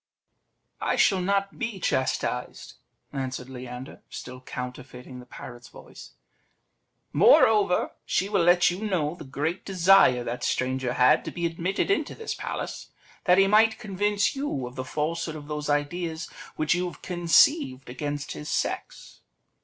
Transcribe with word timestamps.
"I 0.81 0.95
shall 0.95 1.21
not 1.21 1.59
be 1.59 1.79
chastised," 1.79 2.73
answered 3.13 3.49
Leander, 3.51 4.01
still 4.09 4.41
counterfeiting 4.41 5.19
the 5.19 5.27
parrot's 5.27 5.67
voice; 5.67 6.13
"moreover, 7.13 7.91
she 8.03 8.27
will 8.27 8.41
let 8.41 8.71
you 8.71 8.83
know 8.83 9.13
the 9.13 9.23
great 9.23 9.63
desire 9.63 10.23
that 10.23 10.43
stranger 10.43 10.93
had 10.93 11.23
to 11.25 11.29
be 11.31 11.45
admitted 11.45 11.91
into 11.91 12.15
this 12.15 12.33
palace, 12.33 12.87
that 13.25 13.37
he 13.37 13.45
might 13.45 13.77
convince 13.77 14.35
you 14.35 14.65
of 14.65 14.73
the 14.75 14.83
falsehood 14.83 15.35
of 15.35 15.47
those 15.47 15.69
ideas 15.69 16.25
which 16.55 16.73
you 16.73 16.87
have 16.87 17.03
conceived 17.03 17.87
against 17.87 18.31
his 18.31 18.49
sex." 18.49 19.19